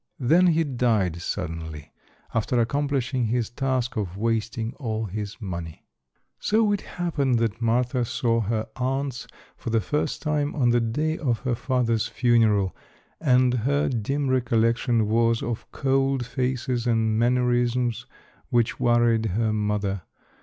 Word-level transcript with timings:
Then 0.17 0.47
he 0.47 0.63
died 0.63 1.21
suddenly, 1.21 1.91
after 2.33 2.59
accomplishing 2.59 3.25
his 3.25 3.51
task 3.51 3.95
of 3.97 4.17
wasting 4.17 4.73
all 4.79 5.05
his 5.05 5.39
money. 5.39 5.85
So 6.39 6.71
it 6.71 6.81
happened 6.81 7.37
that 7.37 7.61
Martha 7.61 8.03
saw 8.03 8.41
her 8.41 8.67
aunts 8.77 9.27
for 9.55 9.69
the 9.69 9.79
first 9.79 10.23
time 10.23 10.55
on 10.55 10.71
the 10.71 10.81
day 10.81 11.19
of 11.19 11.41
her 11.41 11.53
father's 11.53 12.07
funeral, 12.07 12.75
and 13.19 13.53
her 13.53 13.89
dim 13.89 14.27
recollection 14.27 15.05
was 15.07 15.43
of 15.43 15.71
cold 15.71 16.25
faces 16.25 16.87
and 16.87 17.19
mannerisms 17.19 18.07
which 18.49 18.79
worried 18.79 19.27
her 19.27 19.53
mother. 19.53 20.01